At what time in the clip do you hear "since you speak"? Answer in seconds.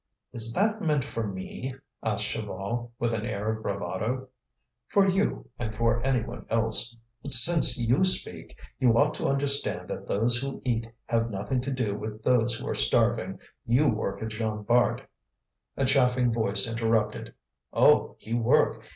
7.33-8.57